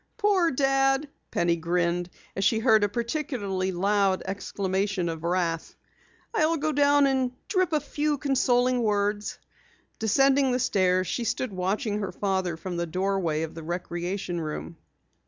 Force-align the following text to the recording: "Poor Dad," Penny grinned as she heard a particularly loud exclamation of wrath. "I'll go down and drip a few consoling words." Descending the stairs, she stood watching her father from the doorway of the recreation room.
"Poor 0.17 0.49
Dad," 0.49 1.07
Penny 1.29 1.55
grinned 1.57 2.09
as 2.35 2.43
she 2.43 2.57
heard 2.57 2.83
a 2.83 2.89
particularly 2.89 3.71
loud 3.71 4.23
exclamation 4.25 5.07
of 5.09 5.23
wrath. 5.23 5.75
"I'll 6.33 6.57
go 6.57 6.71
down 6.71 7.05
and 7.05 7.33
drip 7.47 7.71
a 7.71 7.79
few 7.79 8.17
consoling 8.17 8.81
words." 8.81 9.37
Descending 9.99 10.53
the 10.53 10.59
stairs, 10.59 11.05
she 11.05 11.23
stood 11.23 11.53
watching 11.53 11.99
her 11.99 12.11
father 12.11 12.57
from 12.57 12.77
the 12.77 12.87
doorway 12.87 13.43
of 13.43 13.53
the 13.53 13.61
recreation 13.61 14.41
room. 14.41 14.75